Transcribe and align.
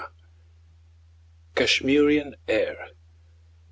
(CASHMERIAN 1.53 2.33
AIR.) 2.47 2.87